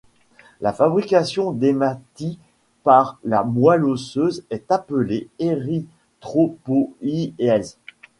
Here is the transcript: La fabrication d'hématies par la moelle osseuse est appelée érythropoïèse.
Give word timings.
La 0.61 0.73
fabrication 0.73 1.51
d'hématies 1.51 2.39
par 2.81 3.19
la 3.23 3.43
moelle 3.43 3.85
osseuse 3.85 4.43
est 4.49 4.71
appelée 4.71 5.29
érythropoïèse. 5.37 7.77